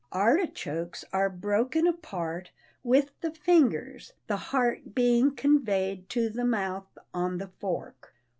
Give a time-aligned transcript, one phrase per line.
[0.11, 2.49] Artichokes are broken apart
[2.81, 8.11] with the fingers, the heart being conveyed to the mouth on the fork.